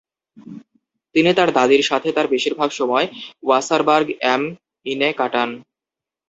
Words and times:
তিনি 1.15 1.31
তার 1.33 1.49
দাদীর 1.51 1.83
সাথে 1.83 2.09
তার 2.11 2.27
বেশিরভাগ 2.27 2.69
সময় 2.71 3.05
ওয়াসারবার্গ 3.43 4.07
অ্যাম 4.21 4.41
ইন-এ 4.85 5.09
কাটান। 5.17 5.49